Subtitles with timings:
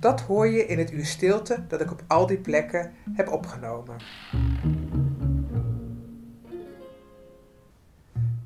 [0.00, 3.96] Dat hoor je in het uur stilte dat ik op al die plekken heb opgenomen.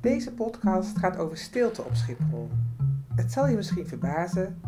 [0.01, 2.49] Deze podcast gaat over stilte op Schiphol.
[3.15, 4.61] Het zal je misschien verbazen,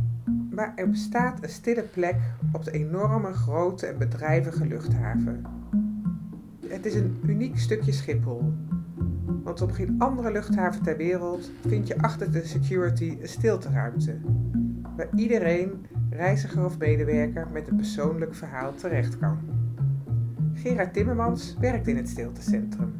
[0.52, 2.16] maar er bestaat een stille plek
[2.52, 5.46] op de enorme grote en bedrijvige luchthaven.
[6.68, 8.54] Het is een uniek stukje Schiphol,
[9.44, 14.18] want op geen andere luchthaven ter wereld vind je achter de security een stilteruimte,
[14.96, 19.40] waar iedereen reiziger of medewerker met een persoonlijk verhaal terecht kan.
[20.54, 22.94] Gerard Timmermans werkt in het stiltecentrum,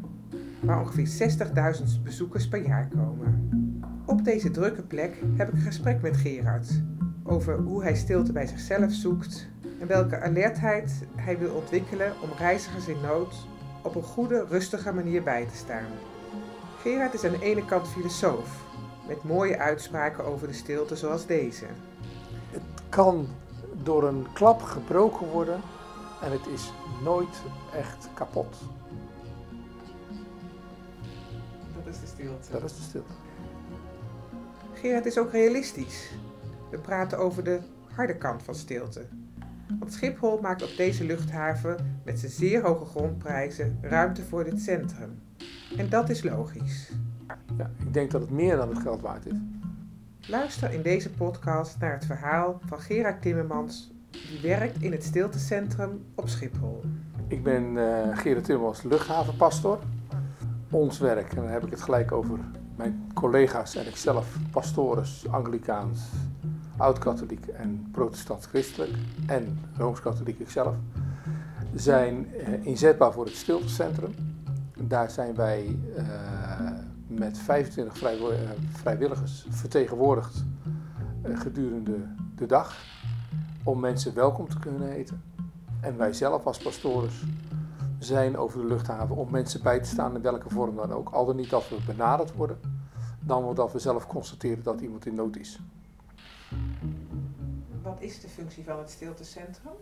[0.60, 1.32] waar ongeveer
[1.78, 3.50] 60.000 bezoekers per jaar komen.
[4.06, 6.84] Op deze drukke plek heb ik een gesprek met Gerard
[7.24, 9.48] over hoe hij stilte bij zichzelf zoekt
[9.80, 13.48] en welke alertheid hij wil ontwikkelen om reizigers in nood
[13.84, 15.92] op een goede, rustige manier bij te staan.
[16.80, 18.66] Gerard is aan de ene kant filosoof,
[19.08, 21.66] met mooie uitspraken over de stilte zoals deze
[22.90, 23.28] kan
[23.84, 25.62] door een klap gebroken worden
[26.22, 26.72] en het is
[27.04, 27.42] nooit
[27.74, 28.56] echt kapot.
[31.84, 32.52] Dat is de stilte.
[32.52, 33.14] Dat is de stilte.
[34.74, 36.12] Gerard is ook realistisch.
[36.70, 37.60] We praten over de
[37.94, 39.06] harde kant van stilte.
[39.80, 45.20] Want Schiphol maakt op deze luchthaven met zijn zeer hoge grondprijzen ruimte voor dit centrum.
[45.78, 46.92] En dat is logisch.
[47.58, 49.38] Ja, ik denk dat het meer dan het geld waard is.
[50.30, 56.06] Luister in deze podcast naar het verhaal van Gerard Timmermans, die werkt in het stiltecentrum
[56.16, 56.84] op Schiphol.
[57.28, 59.80] Ik ben uh, Gerard Timmermans, luchthavenpastor.
[60.70, 62.40] Ons werk, en dan heb ik het gelijk over
[62.76, 66.02] mijn collega's en ikzelf, pastores, Anglikaans,
[66.78, 68.94] oud-katholiek en protestant-christelijk
[69.28, 70.76] en rooms-katholiek ikzelf,
[71.76, 74.14] zijn uh, inzetbaar voor het stiltecentrum.
[74.80, 76.04] Daar zijn wij uh,
[77.18, 80.44] met 25 vrij, uh, vrijwilligers vertegenwoordigd
[81.26, 81.98] uh, gedurende
[82.36, 82.78] de dag
[83.64, 85.24] om mensen welkom te kunnen heten.
[85.82, 87.24] En wij zelf als pastores
[88.00, 91.10] zijn over de luchthaven om mensen bij te staan in welke vorm dan ook.
[91.10, 92.60] Al dan niet dat we benaderd worden,
[93.20, 95.60] dan dat we zelf constateren dat iemand in nood is.
[97.82, 99.74] Wat is de functie van het stiltecentrum?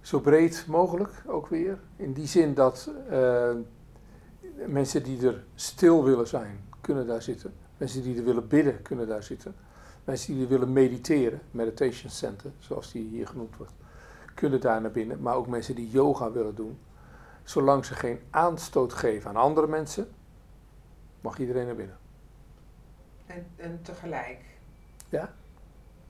[0.00, 1.78] Zo breed mogelijk ook weer.
[1.96, 3.50] In die zin dat uh,
[4.66, 7.54] mensen die er stil willen zijn, kunnen daar zitten.
[7.76, 9.54] Mensen die er willen bidden, kunnen daar zitten.
[10.04, 13.72] Mensen die er willen mediteren, meditation center, zoals die hier genoemd wordt,
[14.34, 15.20] kunnen daar naar binnen.
[15.20, 16.78] Maar ook mensen die yoga willen doen.
[17.42, 20.08] Zolang ze geen aanstoot geven aan andere mensen,
[21.20, 21.96] mag iedereen naar binnen.
[23.26, 24.40] En, en tegelijk?
[25.08, 25.34] Ja,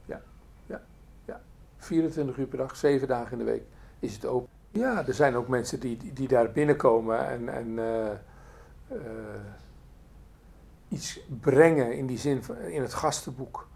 [0.04, 0.22] ja,
[0.66, 0.82] ja,
[1.24, 1.40] ja.
[1.76, 3.62] 24 uur per dag, 7 dagen in de week
[3.98, 4.48] is het open.
[4.70, 8.10] Ja, er zijn ook mensen die, die, die daar binnenkomen en, en uh,
[8.92, 8.98] uh,
[10.88, 13.68] iets brengen in die zin van in het gastenboek.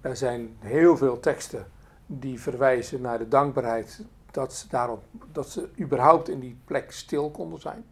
[0.00, 1.66] Er zijn heel veel teksten
[2.06, 7.30] die verwijzen naar de dankbaarheid dat ze, daarop, dat ze überhaupt in die plek stil
[7.30, 7.84] konden zijn.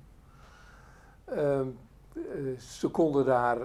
[1.32, 1.60] Uh,
[2.58, 3.58] ze konden daar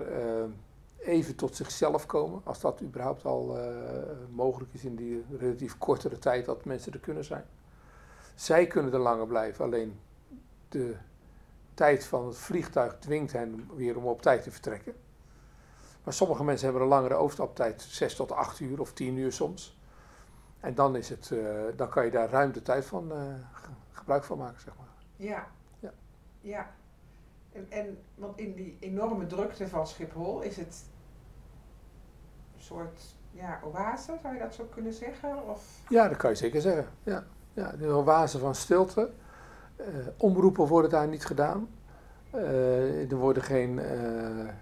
[0.97, 3.57] even tot zichzelf komen, als dat überhaupt al
[4.31, 7.45] mogelijk is in die relatief kortere tijd dat mensen er kunnen zijn.
[8.35, 9.99] Zij kunnen er langer blijven, alleen
[10.69, 10.95] de
[11.73, 14.93] tijd van het vliegtuig dwingt hen weer om op tijd te vertrekken.
[16.03, 19.77] Maar sommige mensen hebben een langere overstaptijd, 6 tot 8 uur of 10 uur soms.
[20.59, 23.33] En dan, is het, uh, dan kan je daar ruim de tijd van uh,
[23.91, 24.87] gebruik van maken, zeg maar.
[25.15, 25.47] Ja.
[25.79, 25.91] Ja.
[26.41, 26.71] ja.
[27.51, 30.83] En, en want in die enorme drukte van Schiphol is het
[32.55, 35.47] een soort ja, oase, zou je dat zo kunnen zeggen?
[35.47, 35.81] Of?
[35.89, 36.87] Ja, dat kan je zeker zeggen.
[37.03, 37.23] Ja,
[37.53, 39.11] ja de oase van stilte.
[39.87, 41.67] Uh, omroepen worden daar niet gedaan.
[42.35, 44.55] Uh, er, worden geen, er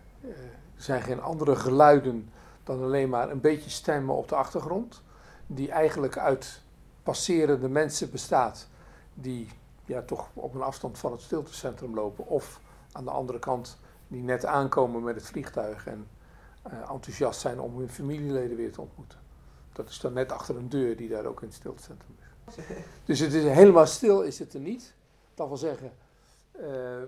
[0.76, 2.30] zijn geen andere geluiden
[2.64, 5.02] dan alleen maar een beetje stemmen op de achtergrond.
[5.48, 6.62] Die eigenlijk uit
[7.04, 8.68] passerende mensen bestaat
[9.14, 9.48] die
[9.86, 12.28] ja, toch op een afstand van het stiltecentrum lopen.
[12.28, 12.60] Of
[12.92, 13.78] aan de andere kant
[14.08, 16.08] die net aankomen met het vliegtuig en
[16.62, 19.20] eh, enthousiast zijn om hun familieleden weer te ontmoeten.
[19.74, 22.56] Dat is dan net achter een deur die daar ook in het stiltecentrum is.
[23.06, 24.94] Dus het is helemaal stil is het er niet.
[25.34, 25.92] Dat wil zeggen,
[26.52, 27.02] eh,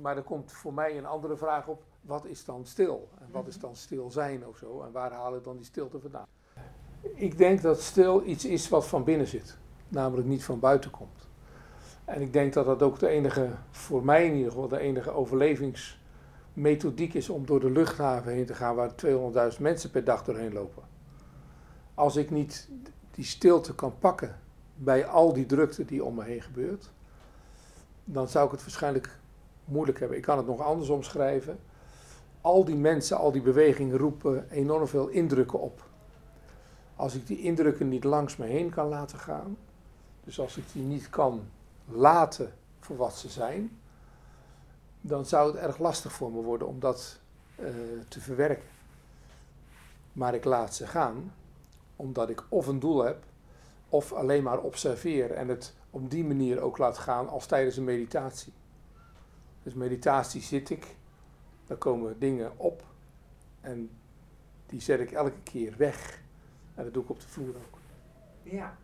[0.00, 1.82] maar er komt voor mij een andere vraag op.
[2.00, 3.08] Wat is dan stil?
[3.20, 4.82] En wat is dan stil zijn of zo?
[4.82, 6.26] En waar halen dan die stilte vandaan?
[7.14, 9.56] Ik denk dat stil iets is wat van binnen zit.
[9.88, 11.28] Namelijk niet van buiten komt.
[12.04, 15.10] En ik denk dat dat ook de enige, voor mij in ieder geval, de enige
[15.10, 18.92] overlevingsmethodiek is om door de luchthaven heen te gaan waar
[19.52, 20.82] 200.000 mensen per dag doorheen lopen.
[21.94, 22.68] Als ik niet
[23.10, 24.38] die stilte kan pakken
[24.74, 26.90] bij al die drukte die om me heen gebeurt,
[28.12, 29.18] dan zou ik het waarschijnlijk
[29.64, 30.16] moeilijk hebben.
[30.16, 31.58] Ik kan het nog anders omschrijven.
[32.40, 35.82] Al die mensen, al die bewegingen roepen enorm veel indrukken op.
[36.96, 39.56] Als ik die indrukken niet langs me heen kan laten gaan,
[40.24, 41.42] dus als ik die niet kan
[41.86, 43.78] laten voor wat ze zijn,
[45.00, 47.18] dan zou het erg lastig voor me worden om dat
[47.58, 47.66] uh,
[48.08, 48.68] te verwerken.
[50.12, 51.32] Maar ik laat ze gaan,
[51.96, 53.22] omdat ik of een doel heb,
[53.88, 57.84] of alleen maar observeer en het op die manier ook laat gaan als tijdens een
[57.84, 58.52] meditatie.
[59.62, 60.96] Dus meditatie zit ik,
[61.66, 62.82] dan komen dingen op
[63.60, 63.90] en
[64.66, 66.22] die zet ik elke keer weg.
[66.74, 67.78] En dat doe ik op de vloer ook.
[68.42, 68.76] Ja,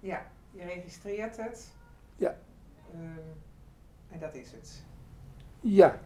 [0.00, 0.26] ja.
[0.50, 1.68] je registreert het.
[2.16, 2.36] Ja.
[2.92, 3.02] Ehm,
[4.10, 4.82] en dat is het.
[5.60, 6.00] Ja.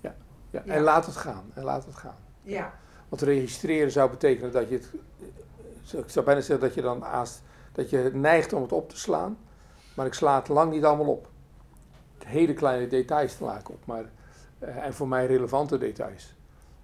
[0.00, 0.14] ja.
[0.50, 0.64] Ja.
[0.64, 1.50] En laat het gaan.
[1.54, 2.16] En laat het gaan.
[2.42, 2.78] Ja.
[3.08, 4.92] Want registreren zou betekenen dat je het.
[6.04, 8.98] Ik zou bijna zeggen dat je dan aast, dat je neigt om het op te
[8.98, 9.38] slaan.
[9.94, 11.28] Maar ik sla het lang niet allemaal op.
[12.24, 13.86] Hele kleine details sla ik op.
[13.86, 14.04] Maar,
[14.58, 16.34] uh, en voor mij relevante details.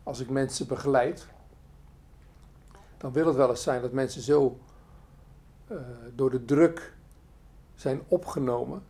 [0.03, 1.27] Als ik mensen begeleid,
[2.97, 4.59] dan wil het wel eens zijn dat mensen zo
[5.69, 5.79] uh,
[6.15, 6.95] door de druk
[7.75, 8.83] zijn opgenomen.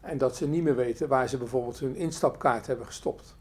[0.00, 3.36] En dat ze niet meer weten waar ze bijvoorbeeld hun instapkaart hebben gestopt.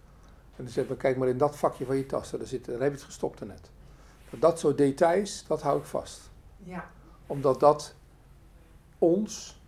[0.56, 2.92] En dan zeggen kijk maar in dat vakje van je tas, daar, zit, daar heb
[2.92, 3.70] je het gestopt daarnet.
[4.30, 6.30] Dat soort details, dat hou ik vast.
[6.58, 6.90] Ja.
[7.28, 7.96] Omdat dat
[8.98, 9.61] ons,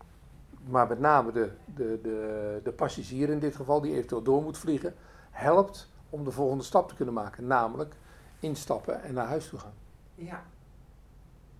[0.66, 4.58] maar met name de, de, de, de passagier in dit geval, die eventueel door moet
[4.58, 4.96] vliegen,
[5.32, 7.48] helpt om de volgende stap te kunnen maken.
[7.48, 7.96] Namelijk
[8.40, 9.74] instappen en naar huis toe gaan.
[10.16, 10.44] Ja,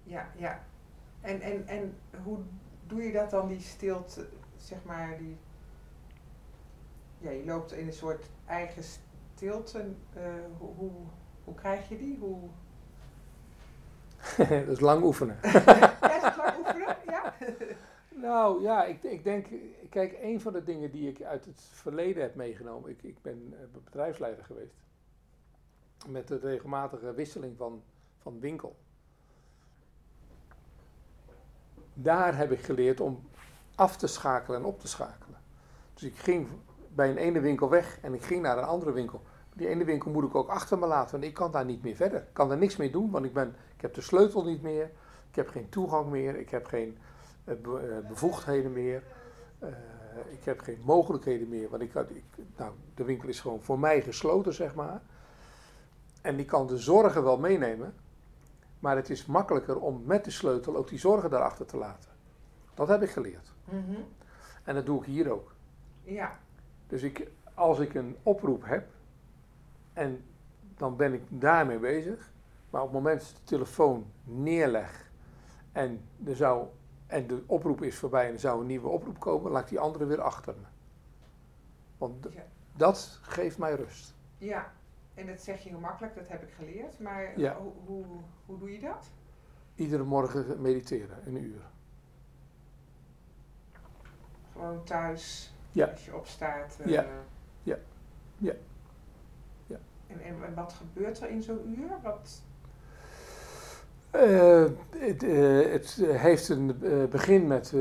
[0.04, 0.60] ja, ja.
[1.22, 2.38] En, en, en hoe
[2.88, 4.28] doe je dat dan, die stilte,
[4.58, 5.38] zeg maar, die...
[7.18, 8.84] Ja, je loopt in een soort eigen
[9.36, 9.86] stilte.
[10.18, 10.22] Uh,
[10.58, 10.92] hoe, hoe,
[11.44, 12.18] hoe krijg je die?
[12.20, 12.40] Hoe...
[14.66, 15.38] dat is lang oefenen.
[15.42, 16.98] ja, is het lang oefenen?
[17.08, 17.34] Ja.
[18.24, 19.48] Nou ja, ik, ik denk,
[19.90, 23.54] kijk, een van de dingen die ik uit het verleden heb meegenomen, ik, ik ben
[23.54, 24.76] eh, bedrijfsleider geweest,
[26.08, 27.84] met de regelmatige wisseling van,
[28.18, 28.76] van winkel.
[31.94, 33.24] Daar heb ik geleerd om
[33.76, 35.40] af te schakelen en op te schakelen.
[35.94, 36.48] Dus ik ging
[36.90, 39.22] bij een ene winkel weg en ik ging naar een andere winkel.
[39.54, 41.96] Die ene winkel moet ik ook achter me laten, want ik kan daar niet meer
[41.96, 42.20] verder.
[42.22, 44.92] Ik kan daar niks mee doen, want ik, ben, ik heb de sleutel niet meer.
[45.30, 46.36] Ik heb geen toegang meer.
[46.36, 46.98] Ik heb geen
[48.08, 49.04] bevoegdheden meer.
[49.64, 49.70] Uh,
[50.30, 51.70] ik heb geen mogelijkheden meer.
[51.70, 52.24] Want ik, ik,
[52.58, 55.02] nou, de winkel is gewoon voor mij gesloten, zeg maar.
[56.22, 57.94] En ik kan de zorgen wel meenemen.
[58.80, 62.10] Maar het is makkelijker om met de sleutel ook die zorgen daarachter te laten.
[62.74, 63.54] Dat heb ik geleerd.
[63.64, 64.06] Mm -hmm.
[64.64, 65.54] En dat doe ik hier ook.
[66.04, 66.40] Ja.
[66.88, 68.88] Dus ik, als ik een oproep heb,
[69.94, 70.24] en
[70.78, 72.32] dan ben ik daarmee bezig.
[72.70, 75.12] Maar op het moment dat ik de telefoon neerleg
[75.72, 76.68] en, er zou,
[77.08, 79.80] en de oproep is voorbij en er zou een nieuwe oproep komen, laat ik die
[79.80, 80.66] andere weer achter me.
[81.98, 82.44] Want ja.
[82.76, 84.14] dat geeft mij rust.
[84.38, 84.72] Ja,
[85.14, 87.00] en dat zeg je gemakkelijk, dat heb ik geleerd.
[87.00, 87.58] Maar Ja.
[87.58, 88.06] hoe, hoe,
[88.46, 89.10] hoe doe je dat?
[89.76, 91.62] Iedere morgen mediteren, een uur.
[94.52, 95.86] Gewoon thuis, Ja.
[95.88, 96.78] als je opstaat.
[96.80, 97.06] eh, Ja.
[97.64, 97.78] Ja.
[98.38, 98.54] Ja.
[99.68, 99.78] Ja.
[100.08, 102.02] En, en, en wat gebeurt er in zo'n uur?
[102.02, 102.42] Wat,
[104.14, 104.66] Eh,
[104.98, 107.74] het, eh, het heeft een eh, begin met,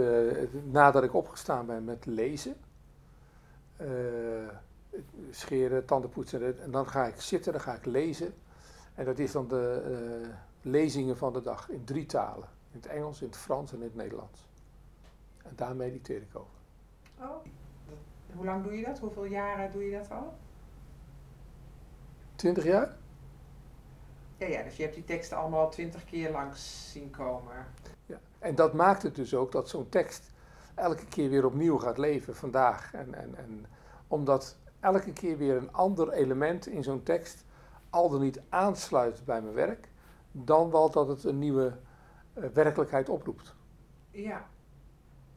[0.65, 2.57] nadat ik opgestaan ben, met lezen.
[5.31, 6.62] Scheren, tanden poetsen.
[6.62, 8.35] En dan ga ik zitten, dan ga ik lezen.
[8.95, 10.31] En dat is dan de
[10.62, 12.49] lezingen van de dag in drie talen.
[12.71, 14.49] In het Engels, in het Frans en in het Nederlands.
[15.43, 16.59] En daar mediteer ik over.
[17.21, 17.45] oh,
[18.35, 18.99] hoe lang doe je dat?
[18.99, 20.35] Hoeveel jaren doe je dat al?
[22.35, 22.97] Twintig jaar?
[24.42, 27.66] Ja, ja, dus je hebt die teksten allemaal twintig keer langs zien komen.
[28.06, 28.20] Ja.
[28.38, 30.30] En dat maakt het dus ook dat zo'n tekst
[30.75, 32.94] elke keer weer opnieuw gaat leven vandaag.
[32.94, 33.66] En, en, en
[34.08, 37.44] omdat elke keer weer een ander element in zo'n tekst
[37.90, 39.88] al dan niet aansluit bij mijn werk,
[40.32, 41.76] dan wel dat het een nieuwe
[42.32, 43.54] eh, werkelijkheid oproept.
[44.11, 44.46] Ja.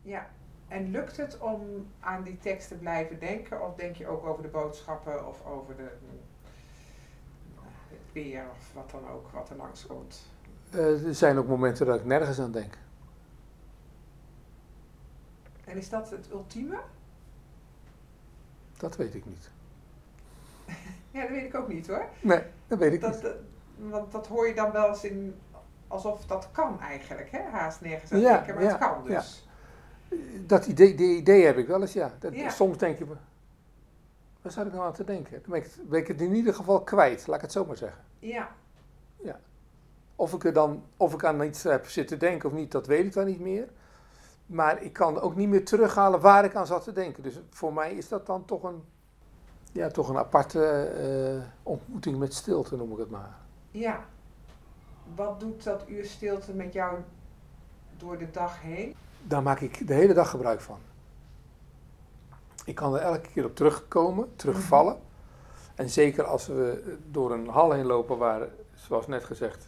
[0.02, 0.30] Ja.
[0.68, 3.68] En lukt het om aan die tekst te blijven denken?
[3.68, 5.92] Of denk je ook over de boodschappen of over de,
[8.16, 10.26] weer of wat dan ook, wat er langskomt?
[10.74, 12.78] Uh, er zijn ook momenten dat ik nergens aan denk.
[15.66, 16.78] En is dat het ultieme?
[18.78, 19.50] Dat weet ik niet.
[21.12, 22.06] ja, dat weet ik ook niet hoor.
[22.22, 23.22] Nee, dat weet ik dat, niet.
[23.22, 23.36] Dat,
[23.78, 25.40] want dat hoor je dan wel eens in,
[25.88, 27.42] alsof dat kan eigenlijk, hè?
[27.52, 29.48] Haast nergens aan Ja, denken, maar ja, het kan dus.
[30.46, 32.12] Dat idee, die idee heb ik wel eens, ja.
[32.20, 32.50] Dat, Ja.
[32.50, 33.06] Soms denk je,
[34.46, 35.32] waar zou ik nou aan te denken?
[35.32, 37.66] Dan ben ik, het- ben ik het in ieder geval kwijt, laat ik het zo
[37.66, 38.04] maar zeggen.
[38.20, 38.50] Ja.
[40.16, 43.06] Of ik, er dan, of ik aan iets heb zitten denken of niet, dat weet
[43.06, 43.68] ik dan niet meer.
[44.46, 47.24] Maar ik kan ook niet meer terughalen waar ik aan zat te denken.
[47.24, 48.84] Dus voor mij is dat dan toch een,
[49.72, 53.36] ja, toch een aparte eh, ontmoeting met stilte, noem ik het maar.
[53.72, 54.06] Ja.
[55.16, 56.98] Wat doet dat uur stilte met jou
[57.98, 58.96] door de dag heen?
[59.24, 60.78] Daar maak ik de hele dag gebruik van.
[62.66, 64.98] Ik kan er elke keer op terugkomen, terugvallen.
[65.76, 69.68] En zeker als we door een hal heen lopen waar, zoals net gezegd,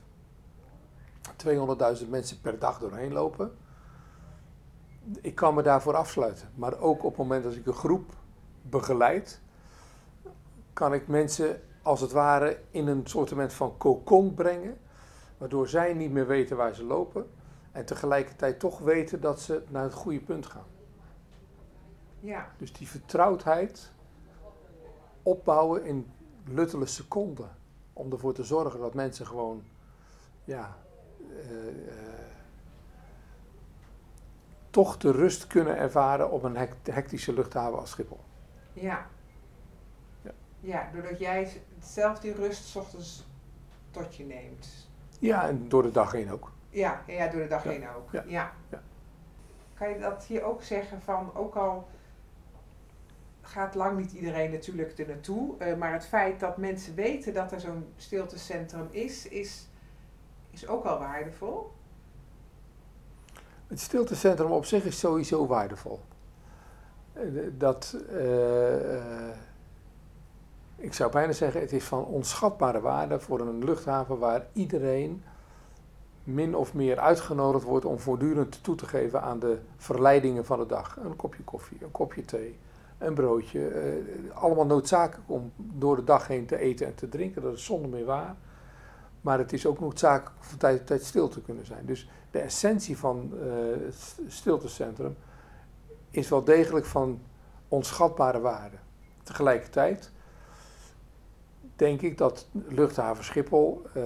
[2.01, 3.51] 200.000 mensen per dag doorheen lopen.
[5.21, 6.49] Ik kan me daarvoor afsluiten.
[6.55, 8.13] Maar ook op het moment dat ik een groep
[8.61, 9.41] begeleid,
[10.73, 14.77] kan ik mensen als het ware in een soort van cocon brengen.
[15.37, 17.29] Waardoor zij niet meer weten waar ze lopen.
[17.71, 20.76] En tegelijkertijd toch weten dat ze naar het goede punt gaan.
[22.19, 22.51] Ja.
[22.57, 23.91] Dus die vertrouwdheid
[25.23, 26.11] opbouwen in
[26.45, 27.49] luttele seconden.
[27.93, 29.63] Om ervoor te zorgen dat mensen gewoon,
[30.43, 30.77] ja,
[31.29, 31.95] eh, eh,
[34.69, 38.19] toch de rust kunnen ervaren op een hect- hectische luchthaven als Schiphol.
[38.73, 39.07] Ja.
[40.21, 40.31] Ja.
[40.59, 43.25] Ja, doordat jij zelf die rust ochtends
[43.91, 44.89] tot je neemt.
[45.19, 46.51] Ja, en door de dag heen ook.
[46.69, 48.11] Ja, ja, door de dag Ja, heen ook.
[48.11, 48.23] Ja.
[48.27, 48.53] ja.
[49.73, 51.87] Kan je dat hier ook zeggen van, ook al
[53.47, 57.51] gaat lang niet iedereen natuurlijk er naartoe, eh, maar het feit dat mensen weten dat
[57.51, 59.67] er zo'n stiltecentrum is, is,
[60.49, 61.71] is ook al waardevol.
[63.67, 65.99] Het stiltecentrum op zich is sowieso waardevol.
[67.13, 67.23] Eh,
[67.57, 69.29] Dat, eh,
[70.75, 75.23] ik zou bijna zeggen, het is van onschatbare waarde voor een luchthaven waar iedereen
[76.23, 80.65] min of meer uitgenodigd wordt om voortdurend toe te geven aan de verleidingen van de
[80.65, 80.97] dag.
[80.97, 82.57] Een kopje koffie, een kopje thee,
[82.97, 83.67] een broodje.
[83.67, 87.41] eh, allemaal noodzakelijk om door de dag heen te eten en te drinken.
[87.41, 88.35] Dat is zonder meer waar.
[89.21, 91.85] Maar het is ook noodzakelijk om van tijd tot tijd stil te kunnen zijn.
[91.85, 95.15] Dus de essentie van eh, het stiltecentrum
[96.09, 97.21] is wel degelijk van
[97.67, 98.77] onschatbare waarde.
[99.23, 100.11] Tegelijkertijd
[101.75, 104.03] denk ik dat luchthaven Schiphol, eh,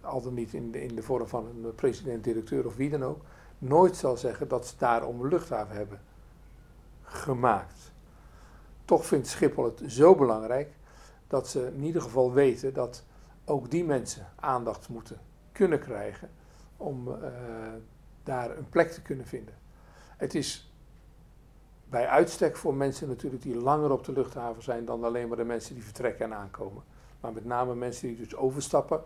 [0.00, 3.20] al dan niet in de, in de vorm van een president-directeur of wie dan ook,
[3.58, 6.00] nooit zal zeggen dat ze daarom een luchthaven hebben
[7.08, 7.92] gemaakt.
[8.84, 10.76] Toch vindt Schiphol het zo belangrijk
[11.26, 13.04] dat ze in ieder geval weten dat
[13.44, 15.18] ook die mensen aandacht moeten
[15.52, 16.30] kunnen krijgen
[16.76, 17.30] om eh,
[18.22, 19.54] daar een plek te kunnen vinden.
[20.16, 20.72] Het is
[21.88, 25.44] bij uitstek voor mensen natuurlijk die langer op de luchthaven zijn dan alleen maar de
[25.44, 26.82] mensen die vertrekken en aankomen.
[27.20, 29.02] Maar met name mensen die dus overstappen,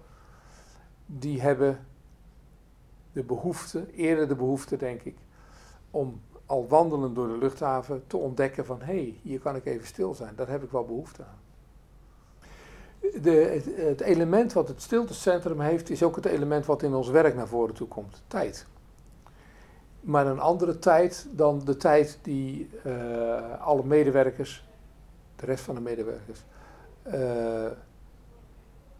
[1.06, 1.86] die hebben
[3.12, 5.16] de behoefte, eerder de behoefte denk ik,
[5.90, 6.20] om
[6.52, 10.14] al wandelend door de luchthaven te ontdekken van hé, hey, hier kan ik even stil
[10.14, 10.34] zijn.
[10.36, 11.40] Daar heb ik wel behoefte aan.
[13.22, 17.34] De, het, element wat het stiltecentrum heeft, is ook het element wat in ons werk
[17.34, 18.66] naar voren toe komt: tijd.
[20.00, 24.68] Maar een andere tijd dan de tijd die eh, alle medewerkers,
[25.36, 26.44] de rest van de medewerkers,
[27.02, 27.66] eh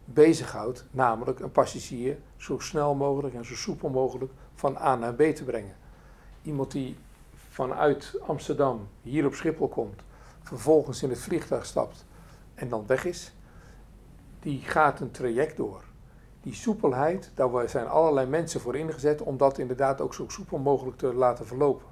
[0.05, 0.85] bezighoudt.
[0.91, 5.43] Namelijk een passagier zo snel mogelijk en zo soepel mogelijk van A naar B te
[5.43, 5.75] brengen.
[6.41, 6.97] Iemand die
[7.53, 10.01] vanuit Amsterdam hier op Schiphol komt,
[10.41, 12.05] vervolgens in het vliegtuig stapt
[12.53, 13.33] en dan weg is,
[14.39, 15.83] die gaat een traject door.
[16.41, 20.97] Die soepelheid, daar zijn allerlei mensen voor ingezet om dat inderdaad ook zo soepel mogelijk
[20.97, 21.87] te laten verlopen.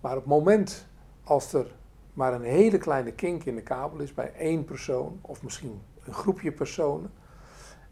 [0.00, 0.86] Maar op het moment
[1.24, 1.66] als er
[2.12, 6.14] maar een hele kleine kink in de kabel is bij één persoon, of misschien een
[6.14, 7.12] groepje personen,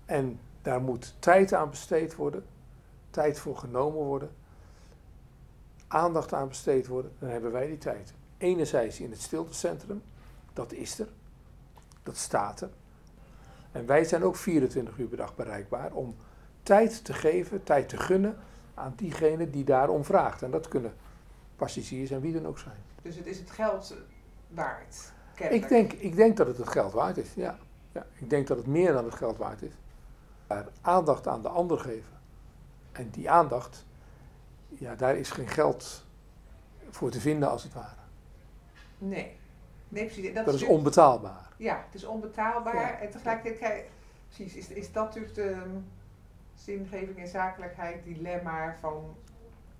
[0.04, 2.44] en daar moet tijd aan besteed worden,
[3.10, 4.30] tijd voor genomen worden,
[5.92, 8.14] aandacht aan besteed worden, dan hebben wij die tijd.
[8.36, 10.02] Enerzijds in het stiltecentrum,
[10.52, 11.08] dat is er,
[12.02, 12.70] dat staat er.
[13.72, 16.16] En wij zijn ook 24 uur per dag bereikbaar om
[16.62, 18.36] tijd te geven, tijd te gunnen
[18.74, 20.42] aan diegene die daarom vraagt.
[20.42, 20.94] En dat kunnen
[21.56, 22.76] passagiers en wie dan ook zijn.
[23.02, 23.94] Dus het is het geld
[24.48, 25.12] waard.
[25.34, 27.58] Ik denk, ik denk dat het het geld waard is, ja.
[27.92, 28.06] ja.
[28.14, 29.72] Ik denk dat het meer dan het geld waard is.
[30.80, 32.18] aandacht aan de ander geven.
[32.92, 33.84] En die aandacht,
[34.78, 36.06] ja, daar is geen geld
[36.90, 37.94] voor te vinden als het ware.
[38.98, 39.38] Nee.
[39.88, 40.34] Nee, precies.
[40.34, 41.48] Dat, is onbetaalbaar.
[41.56, 42.74] Ja, het is onbetaalbaar.
[42.74, 42.98] Ja.
[42.98, 43.84] En tegelijkertijd, krijg-
[44.28, 45.84] precies, is, is dat natuurlijk de um,
[46.54, 49.16] zingeving en zakelijkheid dilemma van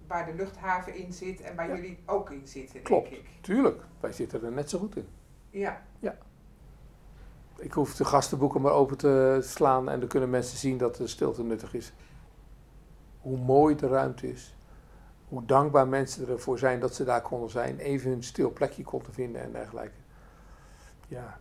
[0.06, 1.74] waar de luchthaven in zit en waar Ja.
[1.74, 3.10] jullie ook in zitten, Klopt.
[3.10, 3.28] denk ik.
[3.40, 5.08] Tuurlijk, wij zitten er net zo goed in.
[5.50, 5.82] Ja,
[7.58, 11.06] Ik hoef de gastenboeken maar open te slaan en dan kunnen mensen zien dat de
[11.06, 11.92] stilte nuttig is.
[13.20, 14.54] Hoe mooi de ruimte is.
[15.30, 17.78] Hoe dankbaar mensen ervoor zijn dat ze daar konden zijn.
[17.78, 19.98] Even een stil plekje konden vinden en dergelijke.
[21.08, 21.38] Ja.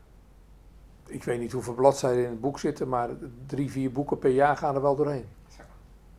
[1.05, 3.09] Ik weet niet hoeveel bladzijden in het boek zitten, maar
[3.45, 5.27] drie, vier boeken per jaar gaan er wel doorheen.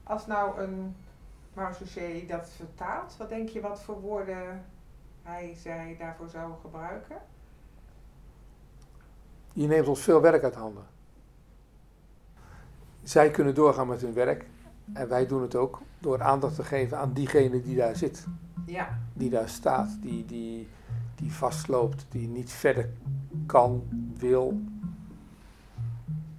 [0.03, 0.97] Als nou een
[1.55, 4.65] Marochet dat vertaalt, wat denk je wat voor woorden
[5.23, 7.17] hij, zij daarvoor zou gebruiken?
[9.53, 10.87] Je neemt ons veel werk uit handen.
[13.03, 14.45] Zij kunnen doorgaan met hun werk.
[14.93, 18.27] En wij doen het ook door aandacht te geven aan diegene die daar zit.
[18.67, 20.69] Ja, Die daar staat, die, die,
[21.15, 22.89] die vastloopt, die niet verder
[23.47, 23.83] kan,
[24.19, 24.61] wil,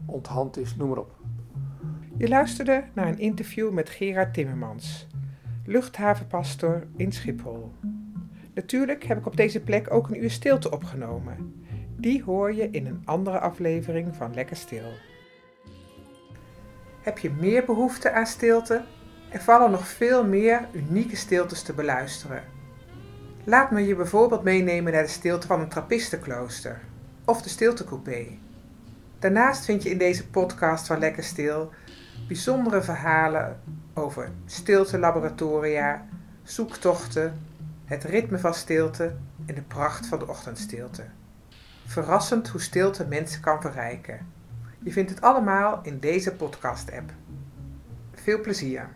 [0.05, 1.20] onthand is, noem maar op.
[2.17, 5.08] Je luisterde naar een interview met Gerard Timmermans,
[5.65, 7.72] luchthavenpastor in Schiphol.
[8.53, 11.63] Natuurlijk heb ik op deze plek ook een uur stilte opgenomen.
[11.98, 14.91] Die hoor je in een andere aflevering van Lekker Stil.
[17.01, 18.84] Heb je meer behoefte aan stilte?
[19.29, 22.43] Er vallen nog veel meer unieke stiltes te beluisteren.
[23.43, 26.81] Laat me je bijvoorbeeld meenemen naar de stilte van een trappistenklooster
[27.25, 28.27] of de stiltecoupé.
[29.20, 31.72] Daarnaast vind je in deze podcast van Lekker Stil
[32.27, 33.60] bijzondere verhalen
[33.93, 36.05] over stiltelaboratoria,
[36.43, 37.41] zoektochten,
[37.86, 39.15] het ritme van stilte
[39.46, 41.03] en de pracht van de ochtendstilte.
[41.86, 44.27] Verrassend hoe stilte mensen kan verrijken.
[44.84, 47.12] Je vindt het allemaal in deze podcast-app.
[48.14, 48.90] Veel plezier!